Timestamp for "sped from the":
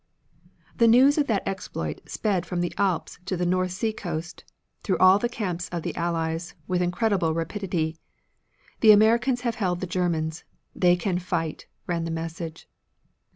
2.09-2.73